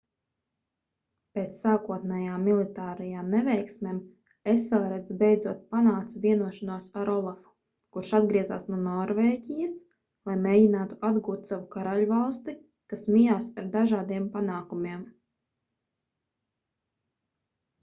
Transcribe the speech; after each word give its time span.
pēc 1.39 1.57
sākotnējām 1.63 2.45
militārajām 2.45 3.27
neveiksmēm 3.33 3.99
eselreds 4.53 5.13
beidzot 5.19 5.59
panāca 5.75 6.21
vienošanos 6.23 6.87
ar 7.03 7.11
olafu 7.17 7.51
kurš 7.97 8.13
atgriezās 8.21 8.65
no 8.71 8.79
norvēģijas 8.87 9.77
lai 10.31 10.37
mēģinātu 10.47 10.99
atgūt 11.13 11.53
savu 11.53 11.69
karaļvalsti 11.79 12.57
kas 12.95 13.07
mijās 13.17 13.51
ar 13.63 13.69
dažādiem 13.79 14.27
panākumiem 14.39 15.05